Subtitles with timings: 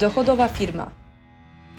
[0.00, 0.90] Dochodowa firma.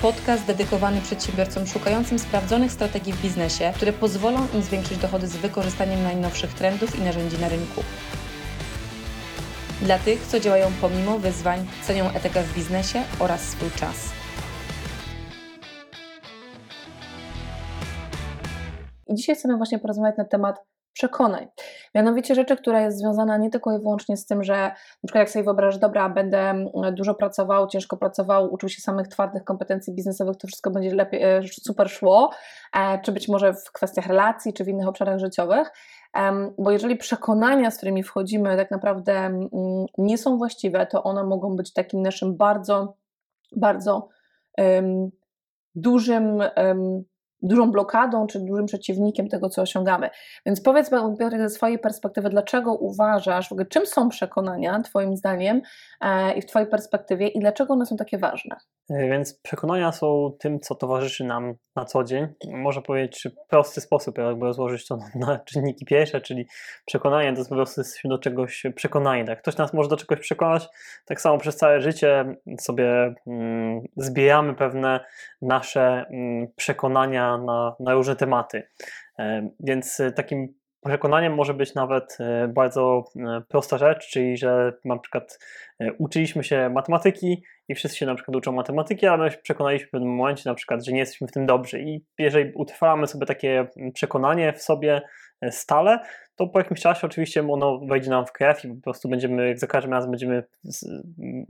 [0.01, 6.03] Podcast dedykowany przedsiębiorcom szukającym sprawdzonych strategii w biznesie, które pozwolą im zwiększyć dochody z wykorzystaniem
[6.03, 7.83] najnowszych trendów i narzędzi na rynku.
[9.81, 14.09] Dla tych, co działają pomimo wyzwań, cenią etykę w biznesie oraz swój czas.
[19.07, 20.55] I dzisiaj chcemy właśnie porozmawiać na temat
[20.93, 21.47] przekonań.
[21.95, 25.29] Mianowicie rzeczy, która jest związana nie tylko i wyłącznie z tym, że na przykład jak
[25.29, 30.37] sobie wyobrażasz, dobra, będę mm, dużo pracował, ciężko pracował, uczył się samych twardych kompetencji biznesowych,
[30.37, 32.31] to wszystko będzie lepiej, e, super szło,
[32.73, 35.71] e, czy być może w kwestiach relacji, czy w innych obszarach życiowych,
[36.57, 39.47] bo jeżeli przekonania, z którymi wchodzimy, tak naprawdę mm,
[39.97, 42.97] nie są właściwe, to one mogą być takim naszym bardzo,
[43.55, 44.09] bardzo
[44.57, 45.09] um,
[45.75, 47.03] dużym um,
[47.41, 50.09] dużą blokadą czy dużym przeciwnikiem tego, co osiągamy.
[50.45, 55.61] Więc powiedz Piotrek ze swojej perspektywy, dlaczego uważasz, w ogóle czym są przekonania Twoim zdaniem
[56.01, 58.55] e, i w Twojej perspektywie i dlaczego one są takie ważne?
[58.89, 62.27] E, więc przekonania są tym, co towarzyszy nam na co dzień.
[62.53, 66.47] Można powiedzieć, czy prosty sposób, jakby rozłożyć to na czynniki pierwsze, czyli
[66.85, 69.25] przekonanie to jest po prostu do czegoś przekonani.
[69.25, 69.41] Tak?
[69.41, 70.67] Ktoś nas może do czegoś przekonać,
[71.05, 74.99] tak samo przez całe życie sobie mm, zbieramy pewne
[75.41, 78.63] nasze mm, przekonania na, na różne tematy.
[79.19, 80.53] E, więc takim
[80.85, 83.03] przekonaniem może być nawet e, bardzo
[83.47, 85.39] prosta rzecz, czyli że na przykład
[85.97, 90.15] uczyliśmy się matematyki i wszyscy się na przykład uczą matematyki, ale my przekonaliśmy w pewnym
[90.15, 94.53] momencie na przykład, że nie jesteśmy w tym dobrzy i jeżeli utrwalamy sobie takie przekonanie
[94.53, 95.01] w sobie
[95.41, 95.99] e, stale,
[96.37, 99.59] to po jakimś czasie oczywiście ono wejdzie nam w krew i po prostu będziemy, jak
[99.59, 100.43] za każdym razem będziemy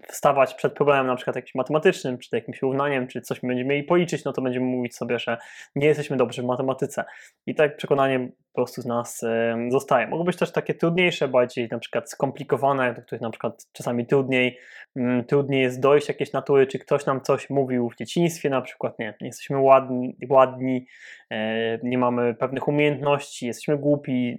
[0.07, 4.23] wstawać przed problemem na przykład jakimś matematycznym, czy jakimś równaniem, czy coś będziemy mieli policzyć,
[4.23, 5.37] no to będziemy mówić sobie, że
[5.75, 7.03] nie jesteśmy dobrzy w matematyce.
[7.45, 8.19] I tak przekonanie
[8.53, 9.21] po prostu z nas
[9.69, 10.07] zostaje.
[10.07, 14.57] Mogą być też takie trudniejsze, bardziej na przykład skomplikowane, do których na przykład czasami trudniej,
[14.95, 18.99] mm, trudniej jest dojść jakieś natury, czy ktoś nam coś mówił w dzieciństwie na przykład,
[18.99, 20.87] nie, nie jesteśmy ładni, ładni
[21.31, 24.37] e, nie mamy pewnych umiejętności, jesteśmy głupi,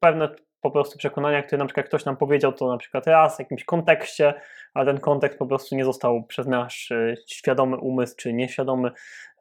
[0.00, 0.28] pewne
[0.60, 3.64] po prostu przekonania, które na przykład ktoś nam powiedział to na przykład raz w jakimś
[3.64, 4.34] kontekście,
[4.74, 8.90] ale ten kontekst po prostu nie został przez nasz e, świadomy umysł czy nieświadomy,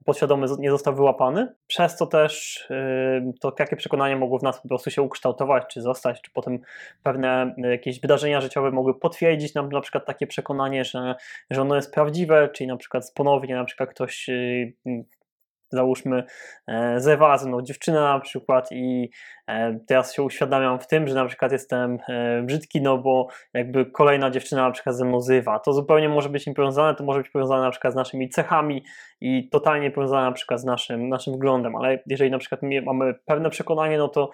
[0.06, 1.48] podświadomy nie został wyłapany.
[1.68, 5.82] Przez co też e, to jakie przekonania mogło w nas po prostu się ukształtować, czy
[5.82, 6.60] zostać, czy potem
[7.04, 11.16] pewne e, jakieś wydarzenia życiowe mogły potwierdzić nam na przykład takie przekonanie, że,
[11.50, 14.30] że ono jest prawdziwe, czyli na przykład ponownie na przykład ktoś
[15.70, 16.24] załóżmy
[16.68, 19.10] e, ze mną dziewczyna na przykład i
[19.48, 23.86] e, teraz się uświadamiam w tym, że na przykład jestem e, brzydki, no bo jakby
[23.86, 25.60] kolejna dziewczyna na przykład ze mną zywa.
[25.60, 28.84] To zupełnie może być niepowiązane, to może być powiązane na przykład z naszymi cechami
[29.22, 33.50] i totalnie powiązane na przykład z naszym, naszym wyglądem, ale jeżeli na przykład mamy pewne
[33.50, 34.30] przekonanie, no to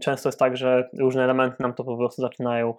[0.00, 2.74] często jest tak, że różne elementy nam to po prostu zaczynają,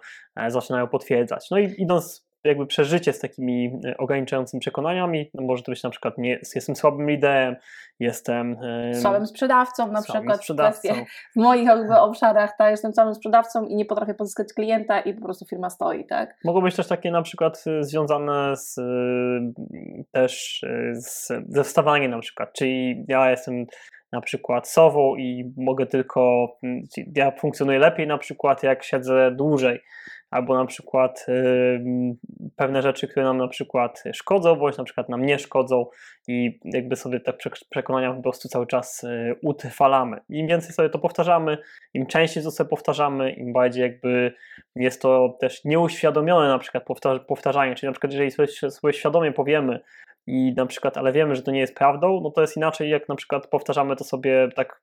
[0.48, 1.50] zaczynają potwierdzać.
[1.50, 5.30] No i idąc jakby przeżycie z takimi e, ograniczającymi przekonaniami.
[5.34, 7.56] No może to być na przykład nie, jestem słabym liderem,
[8.00, 8.56] jestem
[9.00, 10.88] słabym sprzedawcą na przykład sprzedawcą.
[11.36, 15.22] w moich jakby obszarach, tak, jestem słabym sprzedawcą i nie potrafię pozyskać klienta i po
[15.22, 16.36] prostu firma stoi, tak?
[16.44, 18.82] Mogą być też takie na przykład e, związane z e,
[20.12, 23.66] też z, ze wstawaniem na przykład, czyli ja jestem
[24.12, 26.48] na przykład sową i mogę tylko,
[27.16, 29.80] ja funkcjonuję lepiej na przykład jak siedzę dłużej,
[30.32, 31.26] albo na przykład
[32.56, 35.86] pewne rzeczy, które nam na przykład szkodzą, bądź na przykład nam nie szkodzą
[36.28, 37.32] i jakby sobie te
[37.70, 40.20] przekonania po prostu cały czas y, utrwalamy.
[40.28, 41.58] Im więcej sobie to powtarzamy,
[41.94, 44.32] im częściej to sobie powtarzamy, im bardziej jakby
[44.76, 46.84] jest to też nieuświadomione na przykład
[47.26, 49.80] powtarzanie, czyli na przykład jeżeli sobie, sobie świadomie powiemy,
[50.26, 53.08] i na przykład, ale wiemy, że to nie jest prawdą, no to jest inaczej, jak
[53.08, 54.80] na przykład powtarzamy to sobie tak,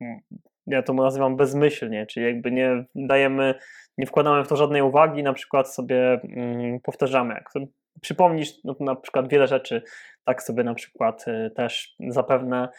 [0.67, 3.55] ja to nazywam bezmyślnie, czyli jakby nie dajemy
[3.99, 7.33] nie wkładamy w to żadnej uwagi, na przykład sobie mm, powtarzamy.
[7.33, 7.67] Jak sobie
[8.01, 9.81] przypomnisz no, na przykład wiele rzeczy,
[10.25, 12.69] tak sobie na przykład y, też zapewne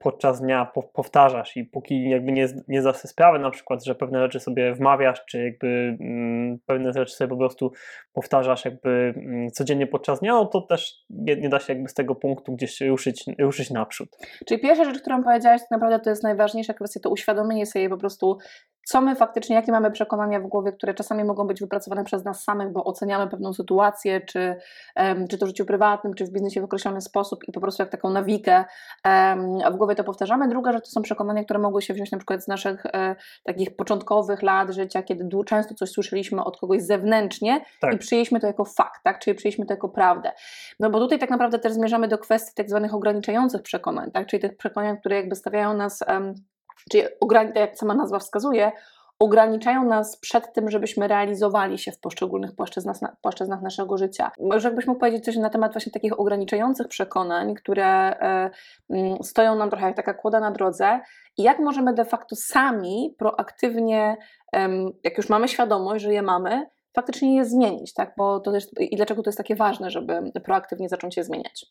[0.00, 4.20] podczas dnia powtarzasz i póki jakby nie, nie zdasz sobie sprawy na przykład, że pewne
[4.20, 7.72] rzeczy sobie wmawiasz, czy jakby mm, pewne rzeczy sobie po prostu
[8.12, 11.94] powtarzasz jakby mm, codziennie podczas dnia, no to też nie, nie, da się jakby z
[11.94, 14.08] tego punktu gdzieś ruszyć, ruszyć naprzód.
[14.46, 17.96] Czyli pierwsza rzecz, którą powiedziałaś, tak naprawdę to jest najważniejsza kwestia, to uświadomienie sobie po
[17.96, 18.38] prostu
[18.86, 22.44] co my faktycznie, jakie mamy przekonania w głowie, które czasami mogą być wypracowane przez nas
[22.44, 24.56] samych, bo oceniamy pewną sytuację, czy,
[24.96, 27.82] um, czy to w życiu prywatnym, czy w biznesie w określony sposób i po prostu
[27.82, 28.64] jak taką nawikę
[29.04, 30.48] um, w głowie to powtarzamy.
[30.48, 33.76] Druga rzecz to są przekonania, które mogły się wziąć na przykład z naszych e, takich
[33.76, 37.94] początkowych lat życia, kiedy często coś słyszeliśmy od kogoś zewnętrznie tak.
[37.94, 39.18] i przyjęliśmy to jako fakt, tak?
[39.18, 40.32] czyli przyjęliśmy to jako prawdę.
[40.80, 44.26] No bo tutaj tak naprawdę też zmierzamy do kwestii tak zwanych ograniczających przekonań, tak?
[44.26, 46.04] czyli tych przekonań, które jakby stawiają nas
[46.90, 48.72] czyli tak jak sama nazwa wskazuje,
[49.18, 54.30] ograniczają nas przed tym, żebyśmy realizowali się w poszczególnych płaszczyznach, płaszczyznach naszego życia.
[54.40, 58.50] Może jakbyś mógł powiedzieć coś na temat właśnie takich ograniczających przekonań, które e,
[58.90, 61.00] mm, stoją nam trochę jak taka kłoda na drodze
[61.36, 64.16] i jak możemy de facto sami proaktywnie,
[65.04, 68.14] jak już mamy świadomość, że je mamy, faktycznie je zmienić, tak?
[68.16, 71.66] Bo to też, I dlaczego to jest takie ważne, żeby proaktywnie zacząć je zmieniać?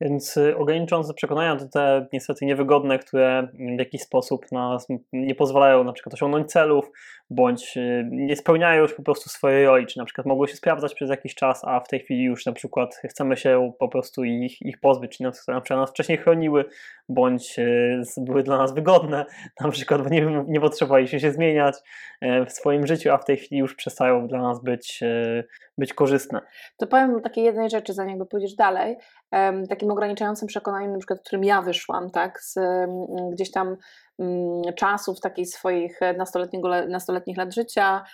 [0.00, 5.84] Więc y, ograniczące przekonania to te niestety niewygodne, które w jakiś sposób nas nie pozwalają
[5.84, 6.90] na przykład osiągnąć celów,
[7.30, 10.94] bądź y, nie spełniają już po prostu swojej roli, czy na przykład mogły się sprawdzać
[10.94, 14.62] przez jakiś czas, a w tej chwili już na przykład chcemy się po prostu ich,
[14.62, 16.64] ich pozbyć, czy na przykład nas wcześniej chroniły,
[17.08, 19.24] bądź y, były dla nas wygodne,
[19.60, 21.74] na przykład bo nie, nie potrzebowaliśmy się zmieniać
[22.46, 25.00] w swoim życiu, a w tej chwili już przestają dla nas być,
[25.78, 26.40] być korzystne.
[26.76, 28.96] To powiem takiej jednej rzeczy, zanim pójdziesz dalej,
[29.68, 32.58] takim ograniczającym przekonaniem, na przykład, którym ja wyszłam, tak, z
[33.32, 33.76] gdzieś tam
[34.76, 36.00] czasów takich swoich
[36.88, 38.04] nastoletnich lat życia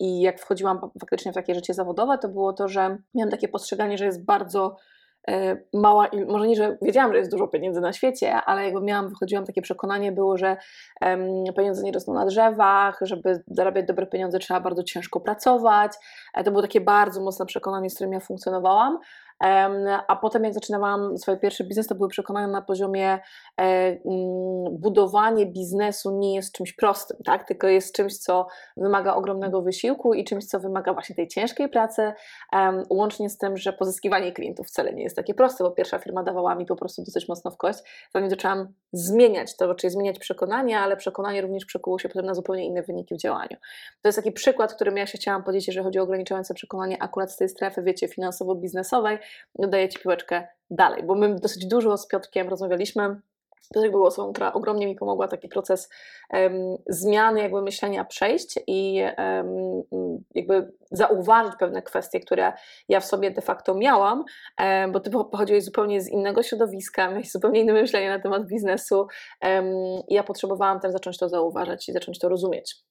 [0.00, 3.98] i jak wchodziłam faktycznie w takie życie zawodowe, to było to, że miałam takie postrzeganie,
[3.98, 4.76] że jest bardzo
[5.28, 9.08] e, mała, może nie, że wiedziałam, że jest dużo pieniędzy na świecie, ale jakby miałam,
[9.08, 10.56] wychodziłam, takie przekonanie było, że
[11.56, 15.92] pieniądze nie rosną na drzewach, żeby zarabiać dobre pieniądze trzeba bardzo ciężko pracować.
[16.34, 18.98] E, to było takie bardzo mocne przekonanie, z którym ja funkcjonowałam.
[20.08, 23.20] A potem, jak zaczynałam swój pierwszy biznes, to były przekonania na poziomie e,
[23.60, 23.98] mm,
[24.70, 27.48] budowanie biznesu nie jest czymś prostym, tak?
[27.48, 28.46] tylko jest czymś, co
[28.76, 32.12] wymaga ogromnego wysiłku i czymś, co wymaga właśnie tej ciężkiej pracy,
[32.90, 36.54] łącznie z tym, że pozyskiwanie klientów wcale nie jest takie proste, bo pierwsza firma dawała
[36.54, 37.78] mi po prostu dosyć mocno w kość,
[38.14, 42.66] zanim zaczęłam zmieniać to, czyli zmieniać przekonania, ale przekonanie również przekuło się potem na zupełnie
[42.66, 43.56] inne wyniki w działaniu.
[44.02, 47.32] To jest taki przykład, którym ja się chciałam podzielić, jeżeli chodzi o ograniczające przekonanie akurat
[47.32, 49.18] z tej strefy, wiecie, finansowo-biznesowej,
[49.58, 53.20] oddaję Ci piłeczkę dalej, bo my dosyć dużo z Piotrkiem rozmawialiśmy.
[53.74, 55.88] Piotrek był osobą, która ogromnie mi pomogła taki proces
[56.30, 59.82] um, zmiany jakby myślenia przejść i um,
[60.34, 62.52] jakby zauważyć pewne kwestie, które
[62.88, 64.24] ja w sobie de facto miałam,
[64.60, 69.06] um, bo ty pochodziłeś zupełnie z innego środowiska, miałeś zupełnie inne myślenie na temat biznesu
[70.08, 72.84] i ja potrzebowałam też zacząć to zauważać i zacząć to rozumieć.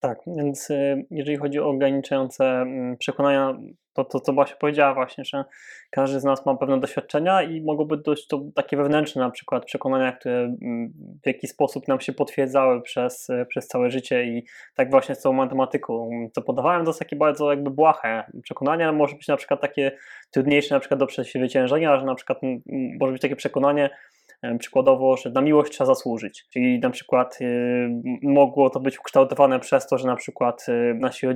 [0.00, 3.58] Tak, więc y, jeżeli chodzi o ograniczające mm, przekonania,
[3.92, 5.44] to, to co Basia powiedziała właśnie, że
[5.90, 9.64] każdy z nas ma pewne doświadczenia i mogą być dość to takie wewnętrzne na przykład
[9.64, 10.92] przekonania, które mm,
[11.22, 15.34] w jakiś sposób nam się potwierdzały przez, przez całe życie i tak właśnie z całą
[15.34, 18.24] matematyką, co podawałem, to jest takie bardzo jakby błahe.
[18.42, 19.92] Przekonania, może być na przykład takie
[20.30, 22.38] trudniejsze na przykład do przezwyciężenia, że na przykład
[23.00, 23.90] może być takie przekonanie,
[24.58, 26.46] Przykładowo, że na miłość trzeba zasłużyć.
[26.52, 27.88] Czyli na przykład y,
[28.22, 31.26] mogło to być ukształtowane przez to, że na przykład y, nasi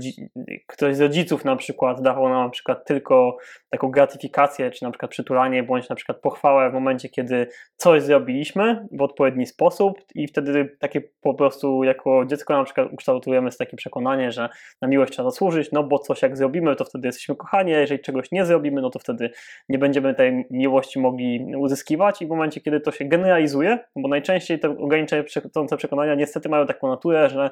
[0.66, 3.36] ktoś z rodziców na przykład dawał nam na przykład tylko
[3.70, 7.46] taką gratyfikację, czy na przykład przytulanie, bądź na przykład pochwałę w momencie, kiedy
[7.76, 13.50] coś zrobiliśmy w odpowiedni sposób i wtedy takie po prostu jako dziecko na przykład ukształtujemy
[13.58, 14.48] takie przekonanie, że
[14.80, 18.00] na miłość trzeba zasłużyć, no bo coś jak zrobimy, to wtedy jesteśmy kochani, a jeżeli
[18.00, 19.30] czegoś nie zrobimy, no to wtedy
[19.68, 24.58] nie będziemy tej miłości mogli uzyskiwać i w momencie, kiedy to się generalizuje, bo najczęściej
[24.58, 27.50] te ograniczające przekonania niestety mają taką naturę, że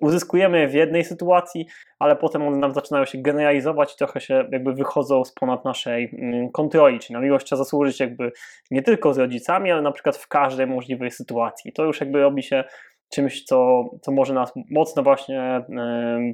[0.00, 1.66] uzyskujemy je w jednej sytuacji,
[1.98, 6.10] ale potem one nam zaczynają się generalizować i trochę się jakby wychodzą z ponad naszej
[6.18, 8.32] mm, kontroli, czyli na miłość trzeba zasłużyć jakby
[8.70, 11.72] nie tylko z rodzicami, ale na przykład w każdej możliwej sytuacji.
[11.72, 12.64] To już jakby robi się
[13.12, 15.64] czymś, co, co może nas mocno właśnie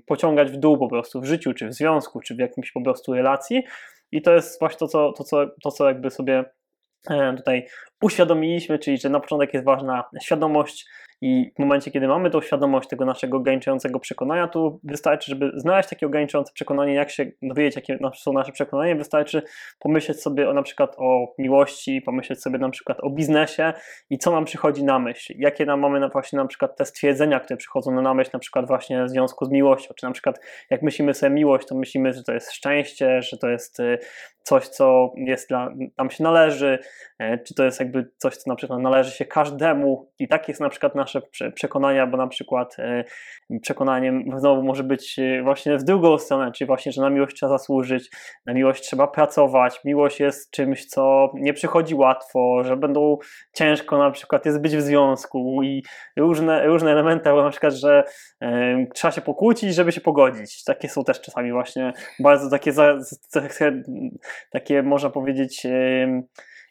[0.06, 3.14] pociągać w dół po prostu w życiu, czy w związku, czy w jakimś po prostu
[3.14, 3.62] relacji.
[4.12, 6.44] I to jest właśnie to, co, to, co, to, co jakby sobie
[7.36, 7.66] tutaj
[8.02, 10.86] uświadomiliśmy, czyli że na początek jest ważna świadomość
[11.20, 15.88] i w momencie, kiedy mamy tą świadomość tego naszego ograniczającego przekonania, tu wystarczy, żeby znaleźć
[15.88, 19.42] takie ograniczające przekonanie, jak się dowiedzieć, jakie są nasze przekonania, wystarczy
[19.78, 23.72] pomyśleć sobie o, na przykład o miłości, pomyśleć sobie na przykład o biznesie
[24.10, 27.40] i co nam przychodzi na myśl, jakie nam mamy na właśnie na przykład te stwierdzenia,
[27.40, 30.82] które przychodzą na myśl, na przykład właśnie w związku z miłością, czy na przykład jak
[30.82, 33.98] myślimy sobie miłość, to myślimy, że to jest szczęście, że to jest y,
[34.42, 36.78] coś, co jest dla, nam się należy,
[37.46, 40.68] czy to jest jakby coś, co na przykład należy się każdemu i tak jest na
[40.68, 41.22] przykład nasze
[41.54, 43.04] przekonania, bo na przykład e,
[43.62, 47.58] przekonaniem znowu może być e, właśnie w drugą stronę, czyli właśnie, że na miłość trzeba
[47.58, 48.10] zasłużyć,
[48.46, 53.18] na miłość trzeba pracować, miłość jest czymś, co nie przychodzi łatwo, że będą
[53.54, 55.82] ciężko na przykład jest być w związku i
[56.16, 58.04] różne, różne elementy, na przykład, że
[58.42, 60.64] e, trzeba się pokłócić, żeby się pogodzić.
[60.64, 62.72] Takie są też czasami właśnie bardzo takie,
[64.52, 65.66] takie można powiedzieć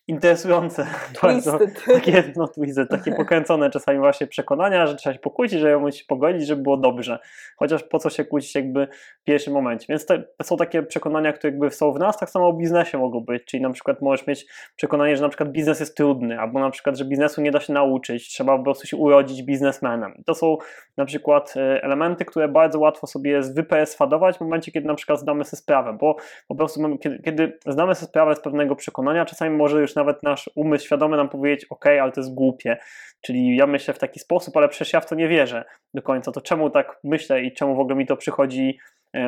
[0.07, 0.87] interesujące,
[1.21, 5.91] bardzo takie, no, twisted, takie pokręcone czasami właśnie przekonania, że trzeba się pokłócić, że ją
[5.91, 7.19] się pogodzić, żeby było dobrze.
[7.57, 8.87] Chociaż po co się kłócić jakby
[9.21, 9.85] w pierwszym momencie.
[9.89, 13.19] Więc te, są takie przekonania, które jakby są w nas, tak samo o biznesie mogą
[13.19, 14.45] być, czyli na przykład możesz mieć
[14.75, 17.73] przekonanie, że na przykład biznes jest trudny, albo na przykład, że biznesu nie da się
[17.73, 20.23] nauczyć, trzeba po prostu się urodzić biznesmenem.
[20.25, 20.57] To są
[20.97, 25.19] na przykład e, elementy, które bardzo łatwo sobie jest wyperswadować w momencie, kiedy na przykład
[25.19, 26.15] zdamy sobie sprawę, bo
[26.47, 30.49] po prostu kiedy, kiedy zdamy sobie sprawę z pewnego przekonania, czasami może już nawet nasz
[30.55, 32.77] umysł świadomy nam powiedzieć, ok, ale to jest głupie,
[33.21, 36.31] czyli ja myślę w taki sposób, ale przecież ja w to nie wierzę do końca,
[36.31, 38.79] to czemu tak myślę i czemu w ogóle mi to przychodzi,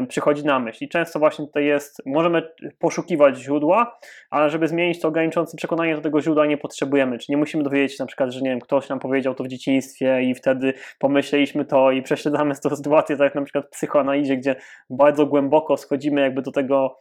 [0.08, 0.84] przychodzi na myśl.
[0.84, 6.02] I często właśnie tutaj jest, możemy poszukiwać źródła, ale żeby zmienić to ograniczące przekonanie, do
[6.02, 7.18] tego źródła nie potrzebujemy.
[7.18, 9.48] Czy nie musimy dowiedzieć się na przykład, że nie wiem, ktoś nam powiedział to w
[9.48, 14.38] dzieciństwie i wtedy pomyśleliśmy to i prześledzamy tę sytuację, tak jak na przykład w psychoanalizie,
[14.38, 14.56] gdzie
[14.90, 16.98] bardzo głęboko schodzimy jakby do tego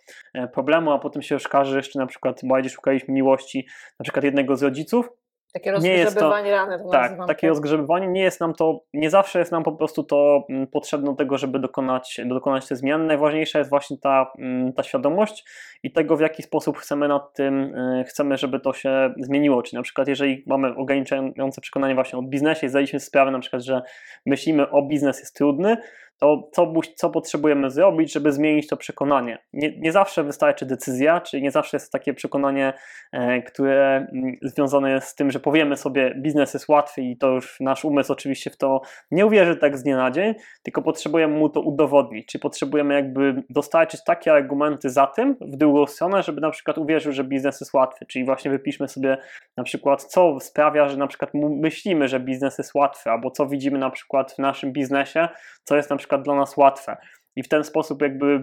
[0.52, 3.66] problemu, a potem się okaże, że jeszcze na przykład bardziej szukaliśmy miłości
[3.99, 5.11] na przykład jednego z rodziców,
[5.52, 9.52] Takie to- rozgrzebywanie rany to tak, takie rozgrzebywanie nie jest nam to, nie zawsze jest
[9.52, 13.05] nam po prostu to mm, potrzebne do tego, żeby dokonać, dokonać te zmiany.
[13.05, 15.45] Najważniejsza jest właśnie ta, mm, ta świadomość
[15.83, 19.62] i tego, w jaki sposób chcemy nad tym, y, chcemy, żeby to się zmieniło.
[19.62, 23.83] Czyli na przykład, jeżeli mamy ograniczające przekonanie właśnie o biznesie zdaliśmy sprawę na przykład, że
[24.26, 25.76] myślimy o biznes jest trudny,
[26.18, 29.38] to co, co potrzebujemy zrobić, żeby zmienić to przekonanie?
[29.52, 32.72] Nie, nie zawsze wystarczy decyzja, czyli nie zawsze jest takie przekonanie,
[33.12, 37.28] e, które mm, związane jest z tym, że powiemy sobie, biznes jest łatwy i to
[37.28, 41.38] już nasz umysł oczywiście w to nie uwierzy tak z dnia na dzień, tylko potrzebujemy
[41.38, 46.40] mu to udowodnić, czyli potrzebujemy jakby dostarczyć takie argumenty za tym w drugą stronę, żeby
[46.40, 49.18] na przykład uwierzył, że biznes jest łatwy, czyli właśnie wypiszmy sobie
[49.56, 53.78] na przykład, co sprawia, że na przykład myślimy, że biznes jest łatwy, albo co widzimy
[53.78, 55.28] na przykład w naszym biznesie,
[55.64, 56.96] co jest na przykład dla nas łatwe.
[57.38, 58.42] I w ten sposób jakby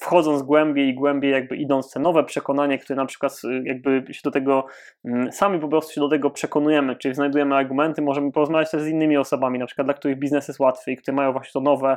[0.00, 4.20] wchodząc głębiej i głębiej jakby idąc te nowe przekonanie, które na przykład y, jakby się
[4.24, 4.66] do tego,
[5.04, 8.86] mm, sami po prostu się do tego przekonujemy, czyli znajdujemy argumenty, możemy porozmawiać też z
[8.86, 11.96] innymi osobami, na przykład dla których biznes jest łatwy i które mają właśnie to nowe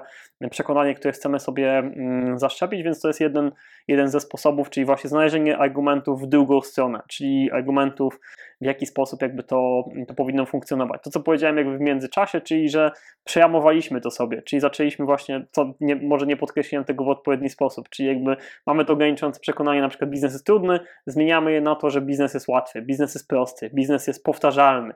[0.52, 3.52] przekonanie, które chcemy sobie mm, zaszczepić, więc to jest jeden,
[3.88, 8.20] jeden ze sposobów, czyli właśnie znalezienie argumentów w drugą stronę, czyli argumentów
[8.62, 11.04] w jaki sposób jakby to, to powinno funkcjonować.
[11.04, 12.92] To, co powiedziałem jakby w międzyczasie, czyli że
[13.24, 17.90] przejamowaliśmy to sobie, czyli zaczęliśmy właśnie, co nie, może nie podkreśliłem tego w odpowiedni sposób,
[17.90, 21.90] czyli jakby mamy to ograniczające przekonanie, na przykład biznes jest trudny, zmieniamy je na to,
[21.90, 24.94] że biznes jest łatwy, biznes jest prosty, biznes jest powtarzalny.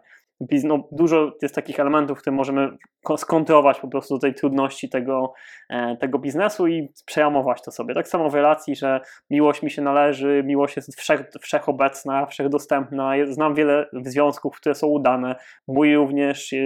[0.64, 2.70] No, dużo jest takich elementów, które możemy
[3.04, 5.34] ko- skontrować po prostu tej trudności tego,
[5.70, 7.94] e, tego biznesu i przejamować to sobie.
[7.94, 13.12] Tak samo w relacji, że miłość mi się należy, miłość jest wszech, wszechobecna, wszechdostępna.
[13.26, 15.36] Znam wiele związków, które są udane.
[15.68, 16.58] Mój również e,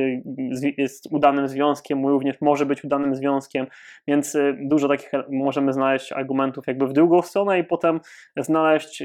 [0.78, 3.68] jest udanym związkiem, mój również może być udanym związkiem,
[4.08, 8.00] więc e, dużo takich możemy znaleźć argumentów jakby w drugą stronę i potem
[8.38, 9.04] znaleźć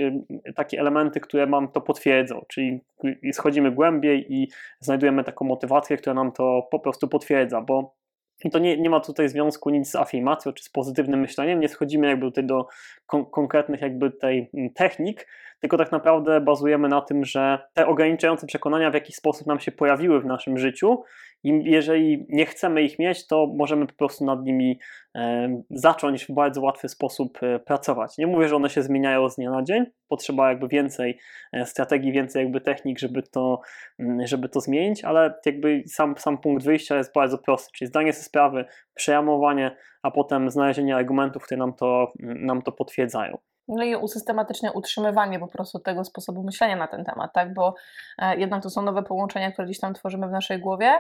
[0.55, 2.81] takie elementy, które nam to potwierdzą, czyli
[3.23, 4.49] i schodzimy głębiej i
[4.80, 8.00] znajdujemy taką motywację, która nam to po prostu potwierdza, bo
[8.52, 12.09] to nie, nie ma tutaj związku nic z afirmacją czy z pozytywnym myśleniem, nie schodzimy
[12.09, 12.66] jakby tutaj do
[13.07, 15.26] kon- konkretnych jakby tej mm, technik,
[15.61, 19.73] tylko tak naprawdę bazujemy na tym, że te ograniczające przekonania w jakiś sposób nam się
[19.73, 21.02] pojawiły w naszym życiu
[21.44, 24.78] i jeżeli nie chcemy ich mieć, to możemy po prostu nad nimi
[25.16, 28.18] e, zacząć w bardzo łatwy sposób e, pracować.
[28.18, 31.18] Nie mówię, że one się zmieniają z dnia na dzień, potrzeba jakby więcej
[31.52, 33.61] e, strategii, więcej jakby technik, żeby to,
[33.99, 38.12] mm, żeby to zmienić, ale jakby sam, sam punkt wyjścia jest bardzo prosty, czyli zdanie
[38.12, 43.38] sobie sprawy, przejamowanie, a potem znalezienie argumentów, które nam to, nam to potwierdzają.
[43.68, 47.54] No i usystematyczne utrzymywanie po prostu tego sposobu myślenia na ten temat, tak?
[47.54, 47.75] Bo
[48.37, 50.92] jednak to są nowe połączenia, które gdzieś tam tworzymy w naszej głowie,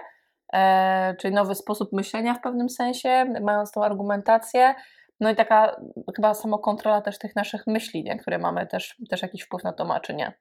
[1.20, 4.74] czyli nowy sposób myślenia w pewnym sensie, mając tą argumentację.
[5.20, 5.80] No i taka
[6.16, 8.18] chyba samokontrola też tych naszych myśli, nie?
[8.18, 10.32] które mamy też, też jakiś wpływ na to ma, czy nie.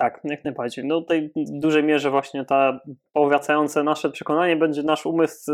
[0.00, 0.84] Tak, jak najbardziej.
[0.84, 2.80] No tutaj w dużej mierze właśnie ta
[3.12, 5.52] powracające nasze przekonanie będzie nasz umysł,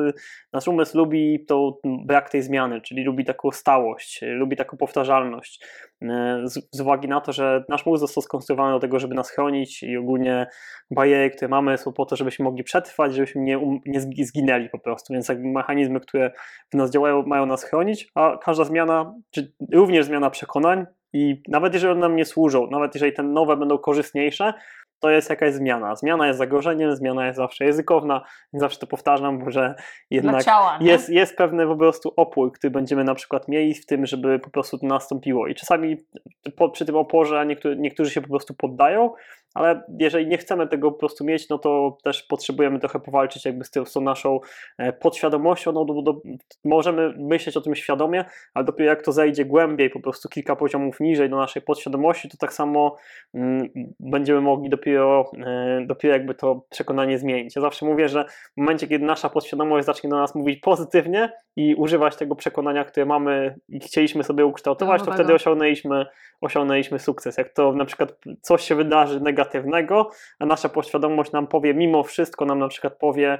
[0.53, 5.65] nasz umysł lubi to brak tej zmiany, czyli lubi taką stałość, lubi taką powtarzalność.
[6.03, 9.31] E, Z, z uwagi na to, że nasz mózg został skonstruowany do tego, żeby nas
[9.31, 10.47] chronić i ogólnie
[10.91, 14.69] bariery, które mamy są po to, żebyśmy mogli przetrwać, żebyśmy nie, um, nie zgi- zginęli
[14.69, 16.31] po prostu, więc jakby mechanizmy, które
[16.73, 21.75] w nas działają mają nas chronić, a każda zmiana, czy również zmiana przekonań i nawet
[21.75, 24.53] jeżeli one nam nie służą, nawet jeżeli te nowe będą korzystniejsze,
[25.01, 25.97] to jest jakaś zmiana.
[25.97, 29.75] Zmiana jest zagrożeniem, zmiana jest zawsze ryzykowna, więc zawsze to powtarzam, że
[30.11, 30.79] jednak ciała.
[30.81, 34.51] jest, jest pewny po prostu opór, który będziemy na przykład mieli w tym, żeby po
[34.51, 35.47] prostu to nastąpiło.
[35.47, 35.97] I czasami
[36.57, 39.11] po, przy tym oporze, niektórzy, niektórzy się po prostu poddają,
[39.57, 43.65] ale jeżeli nie chcemy tego po prostu mieć, no to też potrzebujemy trochę powalczyć jakby
[43.65, 44.41] z, tą, z tą naszą
[44.79, 46.21] e, podświadomością, no do, do,
[46.65, 51.01] możemy myśleć o tym świadomie, ale dopiero jak to zejdzie głębiej, po prostu kilka poziomów
[51.01, 52.97] niżej do naszej podświadomości, to tak samo
[53.35, 53.69] mm,
[54.01, 57.57] będziemy mogli dopiero, e, dopiero jakby to przekonanie zmienić.
[57.57, 58.25] Ja zawsze mówię, że
[58.57, 63.07] w momencie, kiedy nasza podświadomość zacznie do nas mówić pozytywnie i używać tego przekonania, które
[63.07, 66.07] mamy i chcieliśmy sobie ukształtować, to wtedy osiągnęliśmy,
[66.41, 67.39] osiągnęliśmy sukces.
[67.39, 72.45] Jak to na przykład coś się wydarzy negatywnego, a nasza podświadomość nam powie, mimo wszystko
[72.45, 73.39] nam na przykład powie,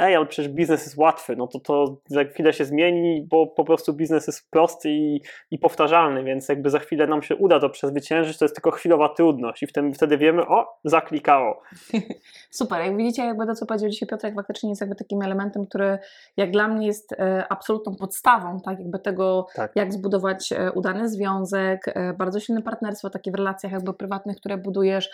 [0.00, 3.64] ej, ale przecież biznes jest łatwy, no to to za chwilę się zmieni, bo po
[3.64, 7.70] prostu biznes jest prosty i, i powtarzalny, więc jakby za chwilę nam się uda to
[7.70, 11.62] przezwyciężyć, to jest tylko chwilowa trudność i wtedy, wtedy wiemy, o, zaklikało.
[12.50, 15.98] Super, jak widzicie, jakby to, co powiedział dzisiaj Piotrek, faktycznie jest jakby takim elementem, który
[16.36, 19.72] jak dla mnie jest e, absolutną podstawą, tak, jakby tego, Tak.
[19.74, 24.58] jak zbudować e, udany związek, e, bardzo silne partnerstwo, takie w relacjach jakby prywatnych, które
[24.58, 25.10] budujesz,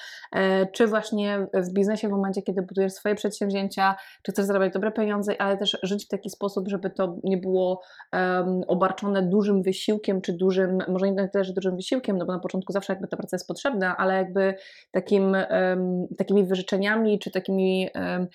[0.73, 5.40] czy właśnie w biznesie w momencie, kiedy budujesz swoje przedsięwzięcia, czy chcesz zarabiać dobre pieniądze,
[5.40, 7.80] ale też żyć w taki sposób, żeby to nie było
[8.12, 12.38] em, obarczone dużym wysiłkiem, czy dużym, może nie tyle, że dużym wysiłkiem, no bo na
[12.38, 14.54] początku zawsze jakby ta praca jest potrzebna, ale jakby
[14.90, 18.26] takim, em, takimi wyrzeczeniami, czy takimi em,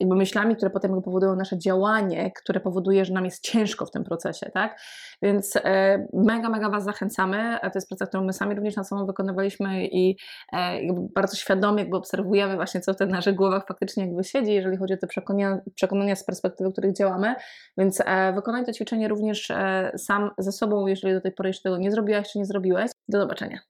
[0.00, 4.04] jakby myślami, które potem powodują nasze działanie, które powoduje, że nam jest ciężko w tym
[4.04, 4.80] procesie, tak?
[5.22, 7.58] Więc e, mega, mega Was zachęcamy.
[7.62, 10.16] To jest praca, którą my sami również na sobą wykonywaliśmy i
[10.52, 10.78] e,
[11.14, 14.94] bardzo świadomie jakby obserwujemy właśnie, co w tych naszych głowach faktycznie jakby siedzi, jeżeli chodzi
[14.94, 17.34] o te przekonania, przekonania z perspektywy, w których działamy.
[17.78, 19.52] Więc e, wykonaj to ćwiczenie również
[19.96, 22.90] sam ze sobą, jeżeli do tej pory jeszcze tego nie zrobiłaś, czy nie zrobiłeś.
[23.08, 23.60] Do zobaczenia.